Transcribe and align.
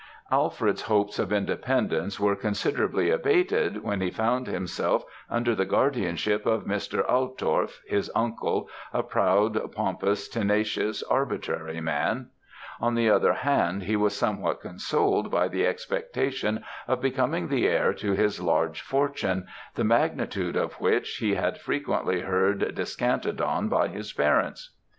"Alfred's 0.31 0.81
hopes 0.81 1.19
of 1.19 1.31
independence 1.31 2.19
were 2.19 2.35
considerably 2.35 3.11
abated, 3.11 3.83
when 3.83 4.01
he 4.01 4.09
found 4.09 4.47
himself 4.47 5.05
under 5.29 5.53
the 5.53 5.63
guardianship 5.63 6.43
of 6.47 6.63
Mr. 6.63 7.07
Altorf, 7.07 7.83
his 7.85 8.09
uncle, 8.15 8.67
a 8.93 9.03
proud, 9.03 9.71
pompous, 9.73 10.27
tenacious, 10.27 11.03
arbitrary 11.03 11.79
man; 11.81 12.31
on 12.79 12.95
the 12.95 13.11
other 13.11 13.33
hand, 13.33 13.83
he 13.83 13.95
was 13.95 14.15
somewhat 14.15 14.59
consoled 14.61 15.29
by 15.29 15.47
the 15.47 15.67
expectation 15.67 16.63
of 16.87 16.99
becoming 16.99 17.47
the 17.49 17.67
heir 17.67 17.93
to 17.93 18.13
his 18.13 18.41
large 18.41 18.81
fortune, 18.81 19.45
the 19.75 19.83
magnitude 19.83 20.55
of 20.55 20.73
which 20.81 21.17
he 21.17 21.35
had 21.35 21.61
frequently 21.61 22.21
heard 22.21 22.73
descanted 22.73 23.39
on 23.39 23.69
by 23.69 23.87
his 23.87 24.11
parents. 24.11 24.71